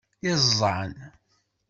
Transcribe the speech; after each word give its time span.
Iẓẓan. 0.29 0.93